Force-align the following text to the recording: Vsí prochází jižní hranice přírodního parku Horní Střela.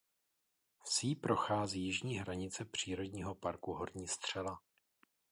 Vsí 0.85 1.15
prochází 1.15 1.81
jižní 1.85 2.15
hranice 2.15 2.65
přírodního 2.65 3.35
parku 3.35 3.73
Horní 3.73 4.07
Střela. 4.07 4.59